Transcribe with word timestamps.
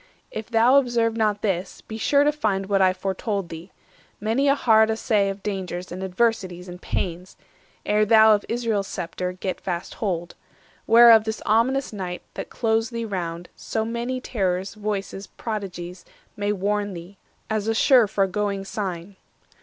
If 0.31 0.49
thou 0.49 0.77
observe 0.77 1.15
not 1.15 1.43
this, 1.43 1.81
be 1.81 1.99
sure 1.99 2.23
to 2.23 2.31
find 2.31 2.65
What 2.65 2.81
I 2.81 2.91
foretold 2.91 3.49
thee—many 3.49 4.47
a 4.47 4.55
hard 4.55 4.89
assay 4.89 5.29
Of 5.29 5.43
dangers, 5.43 5.91
and 5.91 6.01
adversities, 6.03 6.67
and 6.67 6.81
pains, 6.81 7.37
Ere 7.85 8.03
thou 8.03 8.33
of 8.33 8.43
Israel's 8.49 8.87
sceptre 8.87 9.31
get 9.33 9.61
fast 9.61 9.93
hold; 9.93 10.33
480 10.87 10.91
Whereof 10.91 11.23
this 11.25 11.41
ominous 11.45 11.93
night 11.93 12.23
that 12.33 12.49
closed 12.49 12.91
thee 12.91 13.05
round, 13.05 13.47
So 13.55 13.85
many 13.85 14.19
terrors, 14.19 14.73
voices, 14.73 15.27
prodigies, 15.27 16.03
May 16.35 16.51
warn 16.51 16.95
thee, 16.95 17.19
as 17.47 17.67
a 17.67 17.75
sure 17.75 18.07
foregoing 18.07 18.65
sign." 18.65 19.17